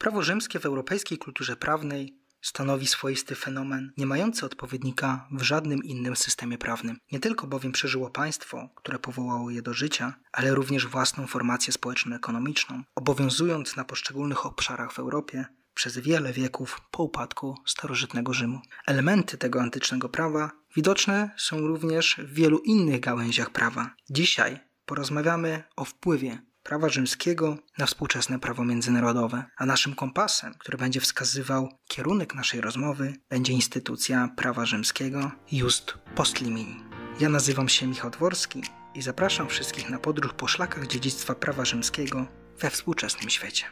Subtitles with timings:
[0.00, 6.16] Prawo rzymskie w europejskiej kulturze prawnej stanowi swoisty fenomen, nie mający odpowiednika w żadnym innym
[6.16, 6.98] systemie prawnym.
[7.12, 12.82] Nie tylko bowiem przeżyło państwo, które powołało je do życia, ale również własną formację społeczno-ekonomiczną,
[12.94, 15.44] obowiązując na poszczególnych obszarach w Europie
[15.74, 18.60] przez wiele wieków po upadku starożytnego Rzymu.
[18.86, 23.94] Elementy tego antycznego prawa widoczne są również w wielu innych gałęziach prawa.
[24.10, 31.00] Dzisiaj porozmawiamy o wpływie prawa rzymskiego na współczesne prawo międzynarodowe, a naszym kompasem, który będzie
[31.00, 36.76] wskazywał kierunek naszej rozmowy, będzie instytucja prawa rzymskiego Just Post Limini.
[37.20, 38.62] Ja nazywam się Michał Dworski
[38.94, 42.26] i zapraszam wszystkich na podróż po szlakach dziedzictwa prawa rzymskiego
[42.58, 43.64] we współczesnym świecie.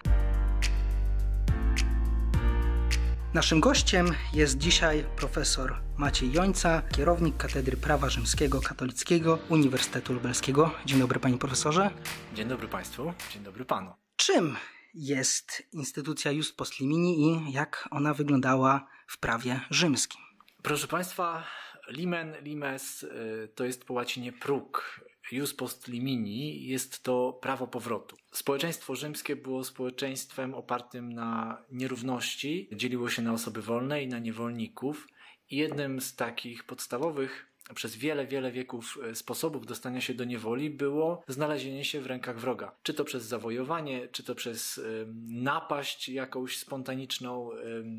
[3.34, 10.70] Naszym gościem jest dzisiaj profesor Maciej Jońca, kierownik Katedry Prawa Rzymskiego Katolickiego Uniwersytetu Lubelskiego.
[10.86, 11.90] Dzień dobry panie profesorze.
[12.34, 13.92] Dzień dobry państwu, dzień dobry panu.
[14.16, 14.56] Czym
[14.94, 20.20] jest instytucja Just Post Limini i jak ona wyglądała w prawie rzymskim?
[20.62, 21.44] Proszę państwa,
[21.88, 25.00] limen, limes y, to jest po łacinie próg.
[25.32, 28.16] Jus post limini jest to prawo powrotu.
[28.32, 35.08] Społeczeństwo rzymskie było społeczeństwem opartym na nierówności, dzieliło się na osoby wolne i na niewolników.
[35.50, 40.70] I jednym z takich podstawowych przez wiele, wiele wieków e, sposobów dostania się do niewoli
[40.70, 42.72] było znalezienie się w rękach wroga.
[42.82, 44.80] Czy to przez zawojowanie, czy to przez
[45.26, 47.50] napaść jakąś spontaniczną,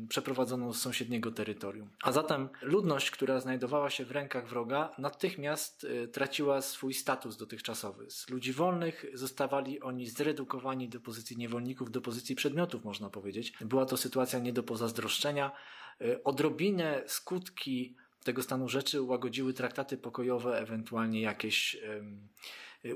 [0.08, 1.90] przeprowadzoną z sąsiedniego terytorium.
[2.02, 8.10] A zatem ludność, która znajdowała się w rękach wroga, natychmiast e, traciła swój status dotychczasowy.
[8.10, 13.52] Z ludzi wolnych zostawali oni zredukowani do pozycji niewolników, do pozycji przedmiotów, można powiedzieć.
[13.60, 15.52] Była to sytuacja nie do pozazdroszczenia.
[16.00, 21.76] E, odrobinę skutki tego stanu rzeczy łagodziły traktaty pokojowe, ewentualnie jakieś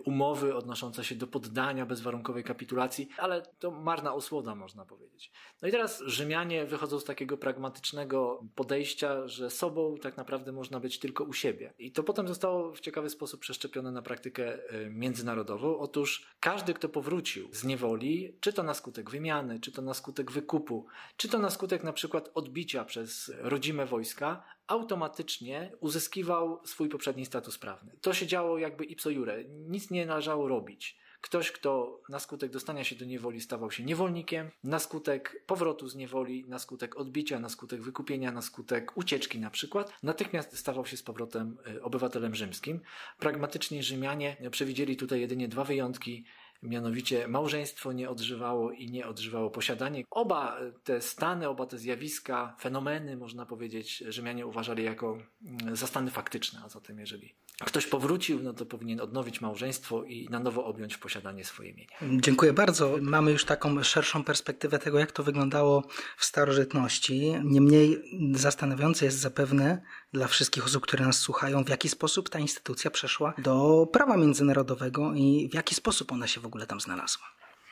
[0.04, 5.32] umowy odnoszące się do poddania bezwarunkowej kapitulacji, ale to marna osłoda, można powiedzieć.
[5.62, 10.98] No i teraz Rzymianie wychodzą z takiego pragmatycznego podejścia, że sobą tak naprawdę można być
[10.98, 11.74] tylko u siebie.
[11.78, 15.78] I to potem zostało w ciekawy sposób przeszczepione na praktykę e, międzynarodową.
[15.78, 20.30] Otóż każdy, kto powrócił z niewoli, czy to na skutek wymiany, czy to na skutek
[20.30, 20.86] wykupu,
[21.16, 27.58] czy to na skutek na przykład odbicia przez rodzime wojska, automatycznie uzyskiwał swój poprzedni status
[27.58, 27.96] prawny.
[28.00, 29.44] To się działo jakby ipso jure.
[29.44, 30.96] Nic nie należało robić.
[31.24, 35.94] Ktoś, kto na skutek dostania się do niewoli stawał się niewolnikiem, na skutek powrotu z
[35.94, 40.96] niewoli, na skutek odbicia, na skutek wykupienia, na skutek ucieczki na przykład, natychmiast stawał się
[40.96, 42.80] z powrotem y, obywatelem rzymskim.
[43.18, 46.24] Pragmatyczni Rzymianie przewidzieli tutaj jedynie dwa wyjątki
[46.62, 50.04] mianowicie małżeństwo nie odżywało i nie odżywało posiadanie.
[50.10, 56.10] Oba te stany, oba te zjawiska, fenomeny, można powiedzieć, Rzymianie uważali jako mm, za stany
[56.10, 57.34] faktyczne, a zatem jeżeli
[57.64, 62.20] ktoś powrócił, no to powinien odnowić małżeństwo i na nowo objąć posiadanie swoje mienie.
[62.20, 62.98] Dziękuję bardzo.
[63.00, 65.84] Mamy już taką szerszą perspektywę tego, jak to wyglądało
[66.16, 67.34] w starożytności.
[67.44, 68.02] Niemniej
[68.34, 69.82] zastanawiające jest zapewne
[70.12, 75.12] dla wszystkich osób, które nas słuchają, w jaki sposób ta instytucja przeszła do prawa międzynarodowego
[75.14, 77.26] i w jaki sposób ona się w ogóle tam znalazła.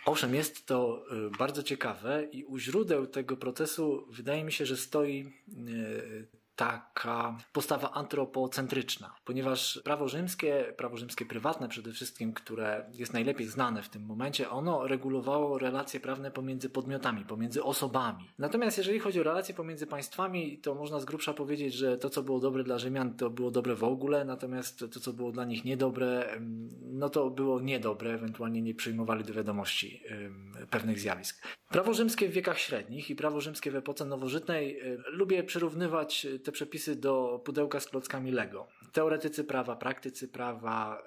[0.05, 4.77] Owszem, jest to y, bardzo ciekawe i u źródeł tego procesu wydaje mi się, że
[4.77, 5.33] stoi
[5.69, 13.47] y, taka postawa antropocentryczna, ponieważ prawo rzymskie, prawo rzymskie prywatne przede wszystkim, które jest najlepiej
[13.47, 18.31] znane w tym momencie, ono regulowało relacje prawne pomiędzy podmiotami, pomiędzy osobami.
[18.39, 22.23] Natomiast jeżeli chodzi o relacje pomiędzy państwami, to można z grubsza powiedzieć, że to, co
[22.23, 25.65] było dobre dla Rzymian, to było dobre w ogóle, natomiast to, co było dla nich
[25.65, 26.39] niedobre,
[26.81, 30.03] no to było niedobre, ewentualnie nie przyjmowali do wiadomości
[30.71, 31.47] pewnych zjawisk.
[31.69, 36.97] Prawo rzymskie w wiekach średnich i prawo rzymskie w epoce nowożytnej lubię przyrównywać te przepisy
[36.97, 38.69] do pudełka z klockami Lego.
[38.93, 41.03] Teoretycy prawa, praktycy prawa,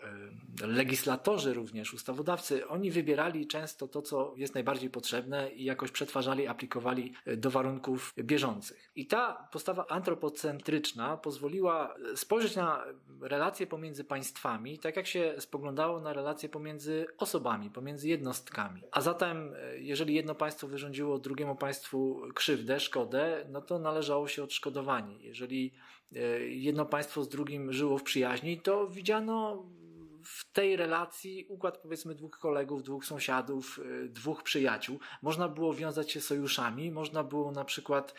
[0.62, 6.48] y, legislatorzy również, ustawodawcy, oni wybierali często to, co jest najbardziej potrzebne i jakoś przetwarzali,
[6.48, 8.92] aplikowali y, do warunków bieżących.
[8.96, 12.84] I ta postawa antropocentryczna pozwoliła spojrzeć na
[13.28, 18.82] relacje pomiędzy państwami, tak jak się spoglądało na relacje pomiędzy osobami, pomiędzy jednostkami.
[18.92, 24.44] A zatem, y, jeżeli jedno państwo wyrządziło drugiemu państwu krzywdę, szkodę, no to należało się
[24.44, 25.74] odszkodowanie jeżeli
[26.16, 29.66] e, jedno państwo z drugim żyło w przyjaźni, to widziano
[30.24, 35.00] w tej relacji układ powiedzmy dwóch kolegów, dwóch sąsiadów, e, dwóch przyjaciół.
[35.22, 38.14] Można było wiązać się sojuszami, można było na przykład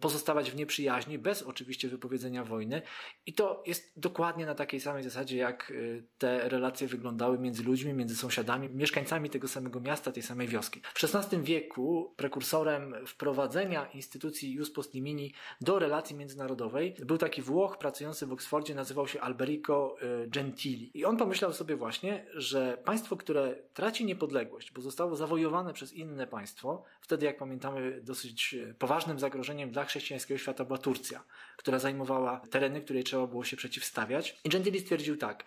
[0.00, 2.82] pozostawać w nieprzyjaźni, bez oczywiście wypowiedzenia wojny.
[3.26, 7.94] I to jest dokładnie na takiej samej zasadzie, jak y, te relacje wyglądały między ludźmi,
[7.94, 10.80] między sąsiadami, mieszkańcami tego samego miasta, tej samej wioski.
[10.94, 17.78] W XVI wieku prekursorem wprowadzenia instytucji Jus Post Limini do relacji międzynarodowej był taki Włoch
[17.78, 20.90] pracujący w Oksfordzie, nazywał się Alberico y, Gentili.
[20.94, 26.26] I on pomyślał sobie właśnie, że państwo, które traci niepodległość, bo zostało zawojowane przez inne
[26.26, 31.24] państwo, Wtedy, jak pamiętamy, dosyć poważnym zagrożeniem dla chrześcijańskiego świata była Turcja,
[31.56, 34.40] która zajmowała tereny, której trzeba było się przeciwstawiać.
[34.44, 35.44] I Gentili stwierdził tak,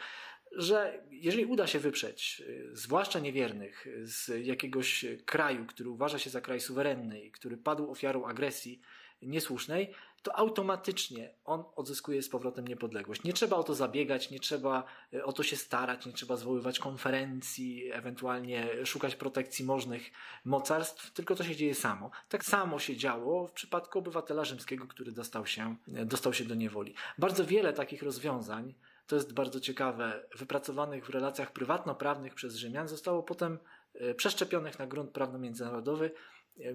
[0.51, 6.59] że jeżeli uda się wyprzeć, zwłaszcza niewiernych, z jakiegoś kraju, który uważa się za kraj
[6.59, 8.81] suwerenny i który padł ofiarą agresji
[9.21, 13.23] niesłusznej, to automatycznie on odzyskuje z powrotem niepodległość.
[13.23, 14.83] Nie trzeba o to zabiegać, nie trzeba
[15.13, 20.11] e, o to się starać, nie trzeba zwoływać konferencji, ewentualnie szukać protekcji możnych
[20.45, 22.11] mocarstw, tylko to się dzieje samo.
[22.29, 26.55] Tak samo się działo w przypadku obywatela rzymskiego, który dostał się, e, dostał się do
[26.55, 26.95] niewoli.
[27.17, 28.73] Bardzo wiele takich rozwiązań,
[29.07, 33.59] to jest bardzo ciekawe, wypracowanych w relacjach prywatno-prawnych przez Rzymian, zostało potem
[33.93, 36.11] e, przeszczepionych na grunt prawno-międzynarodowy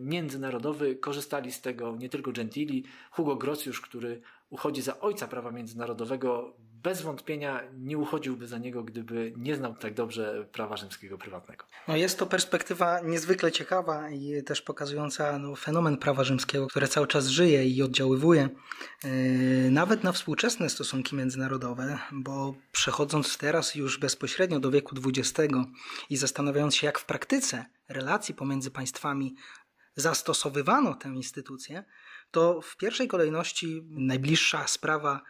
[0.00, 0.96] międzynarodowy.
[0.96, 7.02] Korzystali z tego nie tylko Gentili, Hugo Grociusz, który uchodzi za ojca prawa międzynarodowego, bez
[7.02, 11.64] wątpienia nie uchodziłby za niego, gdyby nie znał tak dobrze prawa rzymskiego prywatnego.
[11.88, 17.06] No jest to perspektywa niezwykle ciekawa i też pokazująca no, fenomen prawa rzymskiego, które cały
[17.06, 18.48] czas żyje i oddziaływuje
[19.04, 19.10] yy,
[19.70, 25.54] nawet na współczesne stosunki międzynarodowe, bo przechodząc teraz już bezpośrednio do wieku XX
[26.10, 29.34] i zastanawiając się, jak w praktyce relacji pomiędzy państwami
[29.96, 31.84] zastosowywano tę instytucję,
[32.30, 35.22] to w pierwszej kolejności najbliższa sprawa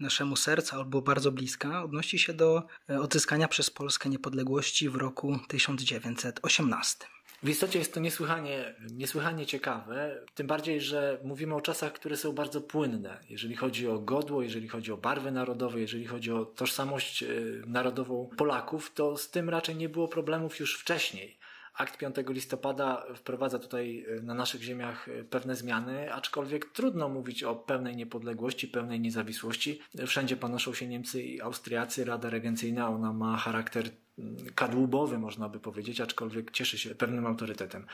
[0.00, 5.38] naszemu sercu albo bardzo bliska odnosi się do e, odzyskania przez Polskę niepodległości w roku
[5.48, 7.06] 1918.
[7.42, 12.32] W istocie jest to niesłychanie, niesłychanie ciekawe, tym bardziej, że mówimy o czasach, które są
[12.32, 17.22] bardzo płynne, jeżeli chodzi o godło, jeżeli chodzi o barwy narodowe, jeżeli chodzi o tożsamość
[17.22, 17.26] e,
[17.66, 21.38] narodową Polaków, to z tym raczej nie było problemów już wcześniej.
[21.74, 27.42] Akt 5 listopada wprowadza tutaj e, na naszych ziemiach e, pewne zmiany, aczkolwiek trudno mówić
[27.42, 29.80] o pełnej niepodległości, pełnej niezawisłości.
[30.06, 32.04] Wszędzie panoszą się Niemcy i Austriacy.
[32.04, 33.84] Rada Regencyjna, ona ma charakter
[34.18, 37.86] mm, kadłubowy, można by powiedzieć, aczkolwiek cieszy się pewnym autorytetem.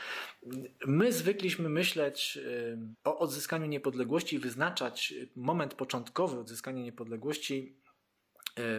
[0.87, 2.39] My zwykliśmy myśleć
[3.05, 7.80] e, o odzyskaniu niepodległości wyznaczać moment początkowy odzyskania niepodległości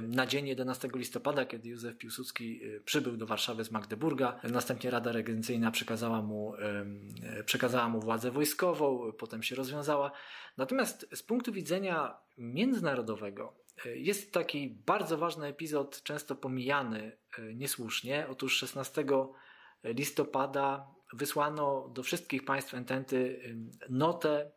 [0.03, 4.41] na dzień 11 listopada, kiedy Józef Piłsudski y, przybył do Warszawy z Magdeburga.
[4.45, 6.55] Następnie Rada Regencyjna przekazała mu,
[7.45, 10.13] przekazała mu władzę wojskową, potem się rozwiązała.
[10.57, 13.55] Natomiast z punktu widzenia międzynarodowego
[13.87, 18.27] y, jest taki bardzo ważny epizod, często pomijany y, niesłusznie.
[18.31, 19.05] Otóż 16
[19.85, 23.43] listopada wysłano do wszystkich państw ententy
[23.89, 24.53] notę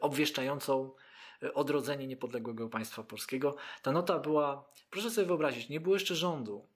[0.00, 0.90] obwieszczającą
[1.54, 3.56] odrodzenie niepodległego państwa polskiego.
[3.82, 6.66] Ta nota była, proszę sobie wyobrazić, nie było jeszcze rządu.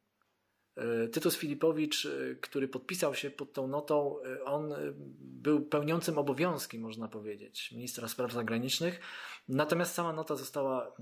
[0.77, 4.75] E, Tytus Filipowicz, e, który podpisał się pod tą notą, e, on
[5.21, 9.01] był pełniącym obowiązki, można powiedzieć, ministra spraw zagranicznych.
[9.49, 10.93] Natomiast sama nota została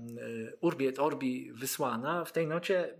[0.61, 2.25] urbi et orbi wysłana.
[2.25, 2.97] W tej nocie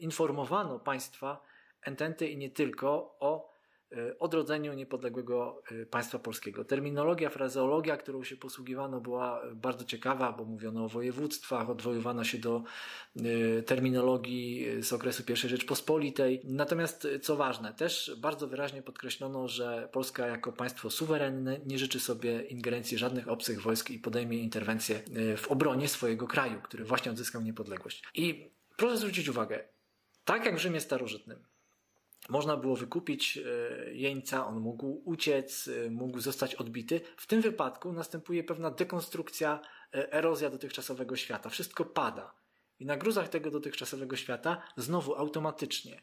[0.00, 1.42] informowano państwa
[1.82, 3.51] ententy i nie tylko o
[4.18, 6.64] odrodzeniu niepodległego e, państwa polskiego.
[6.64, 12.62] Terminologia, frazeologia, którą się posługiwano, była bardzo ciekawa, bo mówiono o województwach, odwoływano się do
[13.16, 16.40] e, terminologii z okresu I Rzeczpospolitej.
[16.44, 22.42] Natomiast, co ważne, też bardzo wyraźnie podkreślono, że Polska jako państwo suwerenne nie życzy sobie
[22.42, 25.02] ingerencji żadnych obcych wojsk i podejmie interwencję
[25.36, 28.02] w obronie swojego kraju, który właśnie odzyskał niepodległość.
[28.14, 29.64] I proszę zwrócić uwagę,
[30.24, 31.51] tak jak w Rzymie starożytnym,
[32.28, 37.00] można było wykupić e, jeńca, on mógł uciec, e, mógł zostać odbity.
[37.16, 39.60] W tym wypadku następuje pewna dekonstrukcja,
[39.94, 41.48] e, erozja dotychczasowego świata.
[41.50, 42.34] Wszystko pada.
[42.78, 46.02] I na gruzach tego dotychczasowego świata znowu automatycznie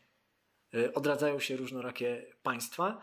[0.93, 3.01] odradzają się różnorakie państwa,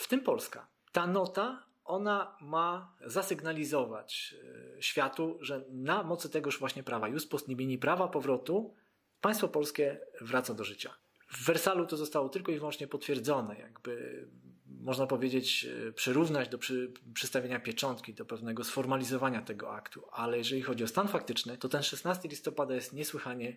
[0.00, 0.66] w tym Polska.
[0.92, 4.34] Ta nota, ona ma zasygnalizować
[4.80, 7.46] światu, że na mocy tegoż właśnie prawa, just post
[7.80, 8.74] prawa powrotu,
[9.20, 10.94] państwo polskie wraca do życia.
[11.32, 14.26] W Wersalu to zostało tylko i wyłącznie potwierdzone, jakby
[14.66, 20.62] można powiedzieć, e, przyrównać do przy, przystawienia pieczątki, do pewnego sformalizowania tego aktu, ale jeżeli
[20.62, 23.56] chodzi o stan faktyczny, to ten 16 listopada jest niesłychanie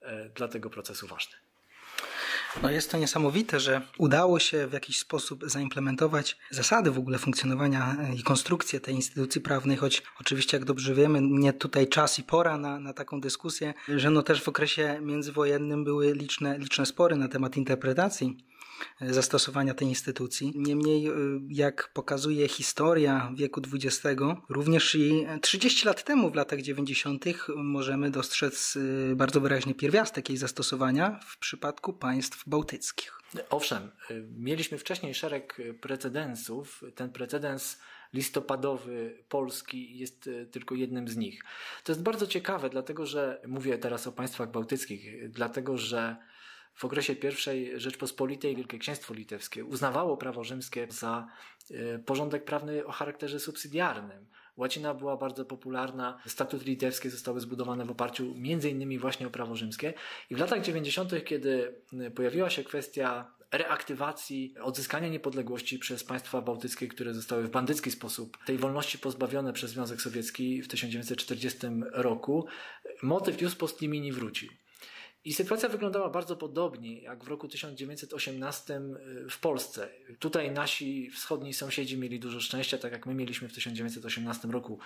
[0.00, 1.36] e, dla tego procesu ważny.
[2.62, 7.96] No jest to niesamowite, że udało się w jakiś sposób zaimplementować zasady w ogóle funkcjonowania
[8.00, 12.22] e, i konstrukcję tej instytucji prawnej, choć oczywiście, jak dobrze wiemy, nie tutaj czas i
[12.22, 17.16] pora na, na taką dyskusję, że no też w okresie międzywojennym były liczne, liczne spory
[17.16, 18.36] na temat interpretacji
[19.00, 20.52] zastosowania tej instytucji.
[20.54, 21.12] Niemniej, y,
[21.48, 24.02] jak pokazuje historia wieku XX,
[24.48, 27.24] również i 30 lat temu, w latach 90.,
[27.56, 33.18] możemy dostrzec y, bardzo wyraźnie pierwiastek jej zastosowania w przypadku państw bałtyckich.
[33.50, 36.82] Owszem, y, mieliśmy wcześniej szereg precedensów.
[36.94, 37.78] Ten precedens
[38.12, 41.44] listopadowy Polski jest tylko jednym z nich.
[41.84, 46.16] To jest bardzo ciekawe, dlatego że mówię teraz o państwach bałtyckich, dlatego że
[46.74, 51.26] w okresie I Rzeczpospolitej Wielkie Księstwo Litewskie uznawało prawo rzymskie za
[51.70, 54.26] e, porządek prawny o charakterze subsydiarnym.
[54.56, 59.56] Łacina była bardzo popularna, statuty litewskie zostały zbudowane w oparciu między innymi właśnie o prawo
[59.56, 59.94] rzymskie
[60.30, 61.82] i w latach 90., kiedy
[62.14, 68.58] pojawiła się kwestia reaktywacji, odzyskania niepodległości przez państwa bałtyckie, które zostały w bandycki sposób tej
[68.58, 71.58] wolności pozbawione przez Związek Sowiecki w 1940
[71.92, 72.46] roku,
[73.02, 74.48] motyw Jus Post Limini wrócił.
[75.24, 78.74] I sytuacja wyglądała bardzo podobnie jak w roku 1918
[79.26, 79.88] y, w Polsce.
[80.18, 84.78] Tutaj nasi wschodni sąsiedzi mieli dużo szczęścia, tak jak my mieliśmy w 1918 roku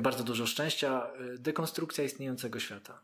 [0.00, 1.10] bardzo dużo szczęścia.
[1.34, 3.00] Y, dekonstrukcja istniejącego świata.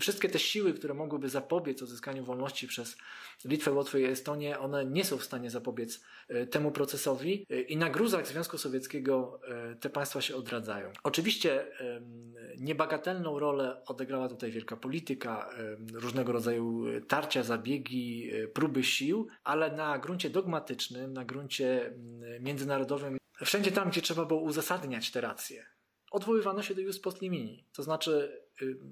[0.00, 2.96] Wszystkie te siły, które mogłyby zapobiec odzyskaniu wolności przez
[3.44, 7.90] Litwę, Łotwę i Estonię, one nie są w stanie zapobiec e, temu procesowi i na
[7.90, 9.40] gruzach Związku Sowieckiego
[9.80, 10.92] te państwa się odradzają.
[11.02, 11.66] Oczywiście
[12.60, 15.50] niebagatelną rolę odegrała tutaj wielka polityka,
[15.92, 21.94] różnego rodzaju tarcia, zabiegi, próby sił, ale na gruncie dogmatycznym, na gruncie
[22.40, 25.66] międzynarodowym, wszędzie tam, gdzie trzeba było uzasadniać te racje,
[26.10, 27.64] odwoływano się do jus post limini.
[27.72, 28.42] To znaczy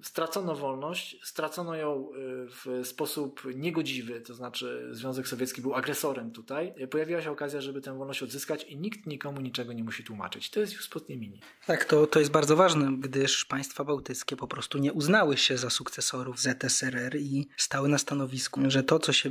[0.02, 6.75] stracono wolność, stracono ją y, w sposób niegodziwy, to znaczy Związek Sowiecki był agresorem tutaj.
[6.82, 10.50] Y, pojawiła się okazja, żeby tę wolność odzyskać i nikt nikomu niczego nie musi tłumaczyć.
[10.50, 11.40] To jest już spod mini.
[11.66, 15.70] Tak, to, to jest bardzo ważne, gdyż państwa bałtyckie po prostu nie uznały się za
[15.70, 19.30] sukcesorów ZSRR i stały na stanowisku, że to, co się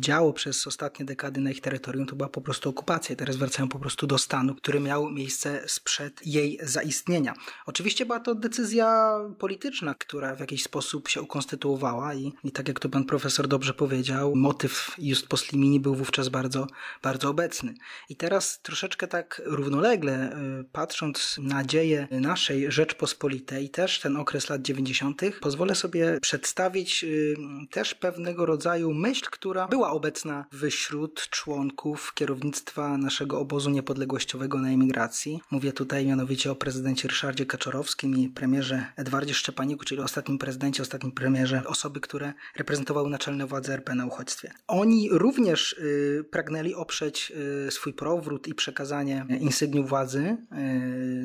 [0.00, 3.16] działo przez ostatnie dekady na ich terytorium, to była po prostu okupacja.
[3.16, 7.34] Teraz wracają po prostu do stanu, który miał miejsce sprzed jej zaistnienia.
[7.66, 12.68] Oczywiście była to decyzja polityczna, polityczna, która w jakiś sposób się ukonstytuowała i, i tak
[12.68, 16.66] jak to pan profesor dobrze powiedział, motyw Just Post Limini był wówczas bardzo,
[17.02, 17.74] bardzo obecny.
[18.08, 24.62] I teraz troszeczkę tak równolegle, y, patrząc na dzieje naszej Rzeczpospolitej, też ten okres lat
[24.62, 27.36] 90., pozwolę sobie przedstawić y,
[27.70, 35.40] też pewnego rodzaju myśl, która była obecna wśród członków kierownictwa naszego obozu niepodległościowego na emigracji.
[35.50, 40.82] Mówię tutaj mianowicie o prezydencie Ryszardzie Kaczorowskim i premierze Edwardzie Szczepańskim, Szczepaniku, czyli ostatnim prezydencie,
[40.82, 44.52] ostatnim premierze, osoby, które reprezentowały naczelne władze RP na uchodźstwie.
[44.66, 47.32] Oni również y, pragnęli oprzeć
[47.66, 50.36] y, swój powrót i przekazanie insygniów władzy y,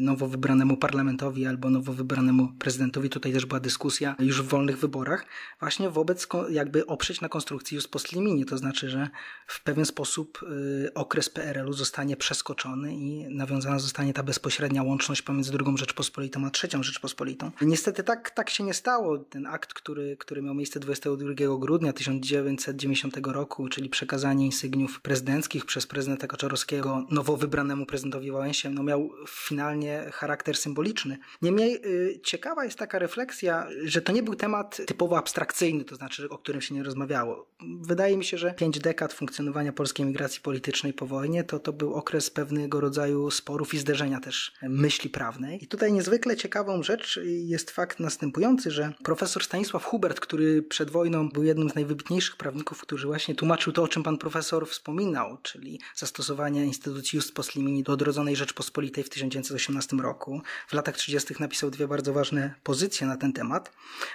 [0.01, 3.09] nowo wybranemu parlamentowi albo nowo wybranemu prezydentowi.
[3.09, 5.25] Tutaj też była dyskusja już w wolnych wyborach,
[5.59, 9.09] właśnie wobec jakby oprzeć na konstrukcji już post limini, to znaczy, że
[9.47, 15.51] w pewien sposób y, okres PRL-u zostanie przeskoczony i nawiązana zostanie ta bezpośrednia łączność pomiędzy
[15.51, 17.51] drugą Rzeczpospolitą a trzecią Rzeczpospolitą.
[17.61, 19.17] Niestety tak tak, tak się nie stało.
[19.17, 25.87] Ten akt, który, który miał miejsce 22 grudnia 1990 roku, czyli przekazanie insygniów prezydenckich przez
[25.87, 31.17] prezydenta Kaczorowskiego nowo wybranemu prezydentowi Wałęsie, no miał finalnie charakter symboliczny.
[31.41, 36.29] Niemniej y, ciekawa jest taka refleksja, że to nie był temat typowo abstrakcyjny, to znaczy
[36.29, 37.47] o którym się nie rozmawiało.
[37.81, 41.93] Wydaje mi się, że pięć dekad funkcjonowania polskiej migracji politycznej po wojnie to, to był
[41.93, 45.63] okres pewnego rodzaju sporów i zderzenia też myśli prawnej.
[45.63, 51.29] I tutaj niezwykle ciekawą rzecz jest fakt następujący, że profesor Stanisław Hubert, który przed wojną
[51.29, 55.79] był jednym z najwybitniejszych prawników, który właśnie tłumaczył to, o czym pan profesor wspominał, czyli
[55.95, 60.41] zastosowanie instytucji Just Post Limini do odrodzonej Rzeczpospolitej w 1918 roku.
[60.67, 61.33] W latach 30.
[61.39, 63.71] napisał dwie bardzo ważne pozycje na ten temat.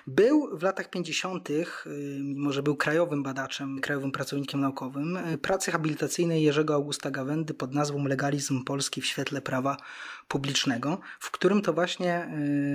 [0.06, 1.64] Był w latach 50., y,
[2.22, 7.74] mimo że był krajowym badaczem, krajowym pracownikiem naukowym, y, pracy habilitacyjnej Jerzego Augusta Gawędy pod
[7.74, 9.76] nazwą Legalizm Polski w świetle prawa
[10.28, 12.28] publicznego, w którym to właśnie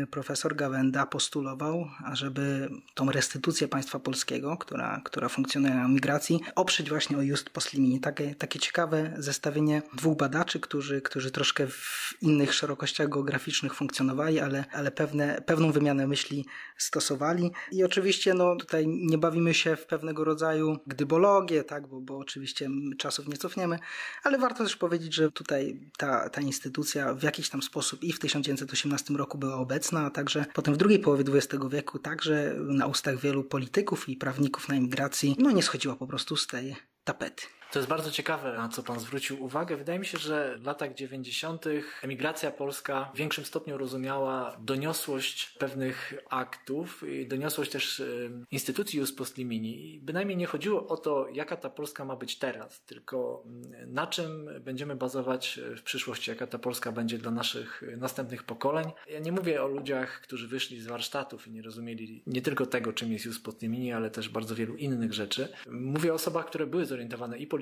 [0.03, 6.89] y, profesor Gawenda postulował, ażeby tą restytucję państwa polskiego, która, która funkcjonuje na migracji, oprzeć
[6.89, 7.99] właśnie o just poslimini.
[7.99, 14.65] Takie, takie ciekawe zestawienie dwóch badaczy, którzy, którzy troszkę w innych szerokościach geograficznych funkcjonowali, ale,
[14.73, 16.45] ale pewne, pewną wymianę myśli
[16.77, 17.51] stosowali.
[17.71, 22.69] I oczywiście no, tutaj nie bawimy się w pewnego rodzaju gdybologię, tak, bo, bo oczywiście
[22.97, 23.79] czasów nie cofniemy,
[24.23, 28.19] ale warto też powiedzieć, że tutaj ta, ta instytucja w jakiś tam sposób i w
[28.19, 33.19] 1918 roku była obecna, a także potem w drugiej połowie XX wieku także na ustach
[33.19, 37.43] wielu polityków i prawników na emigracji no nie schodziła po prostu z tej tapety.
[37.71, 39.75] To jest bardzo ciekawe, na co Pan zwrócił uwagę.
[39.75, 41.65] Wydaje mi się, że w latach 90.
[42.03, 48.03] emigracja polska w większym stopniu rozumiała doniosłość pewnych aktów i doniosłość też
[48.51, 49.99] instytucji Jus Post Limini.
[50.03, 54.49] Bynajmniej nie chodziło o to, jaka ta Polska ma być teraz, tylko mm, na czym
[54.61, 58.91] będziemy bazować w przyszłości, jaka ta Polska będzie dla naszych następnych pokoleń.
[59.09, 62.93] Ja nie mówię o ludziach, którzy wyszli z warsztatów i nie rozumieli nie tylko tego,
[62.93, 65.47] czym jest Jus Post Limini, ale też bardzo wielu innych rzeczy.
[65.71, 67.56] Mówię o osobach, które były zorientowane i politycznie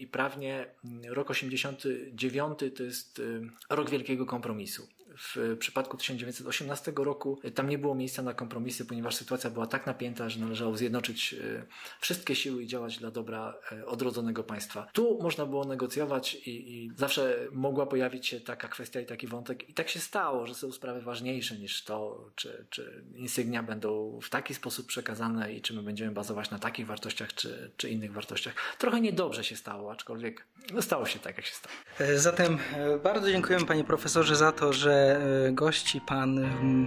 [0.00, 0.66] i prawnie
[1.08, 4.88] rok 89 to jest y, rok wielkiego kompromisu.
[5.18, 10.28] W przypadku 1918 roku tam nie było miejsca na kompromisy, ponieważ sytuacja była tak napięta,
[10.28, 11.66] że należało zjednoczyć e,
[12.00, 14.86] wszystkie siły i działać dla dobra e, odrodzonego państwa.
[14.92, 19.68] Tu można było negocjować i, i zawsze mogła pojawić się taka kwestia i taki wątek.
[19.68, 24.30] I tak się stało, że są sprawy ważniejsze niż to, czy, czy insygnia będą w
[24.30, 28.54] taki sposób przekazane i czy my będziemy bazować na takich wartościach, czy, czy innych wartościach.
[28.78, 31.74] Trochę niedobrze się stało, aczkolwiek no, stało się tak, jak się stało.
[32.14, 32.58] Zatem
[33.02, 36.40] bardzo dziękujemy panie profesorze za to, że E, gości Pan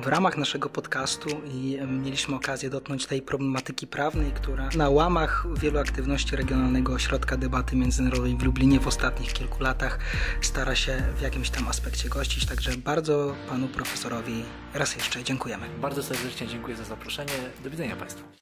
[0.04, 5.80] w ramach naszego podcastu i mieliśmy okazję dotknąć tej problematyki prawnej, która na łamach wielu
[5.80, 10.00] aktywności Regionalnego Ośrodka Debaty Międzynarodowej w Lublinie w ostatnich kilku latach
[10.42, 12.46] stara się w jakimś tam aspekcie gościć.
[12.46, 14.44] Także bardzo Panu Profesorowi
[14.74, 15.66] raz jeszcze dziękujemy.
[15.82, 17.34] Bardzo serdecznie dziękuję za zaproszenie.
[17.64, 18.24] Do widzenia Państwu.